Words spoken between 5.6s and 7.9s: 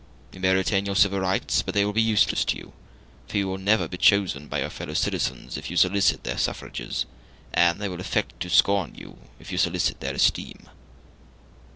you solicit their suffrages, and they